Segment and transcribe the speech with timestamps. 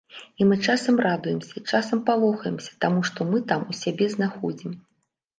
[0.43, 4.73] І мы часам радуемся, часам палохаемся таму, што мы там у сябе знаходзім.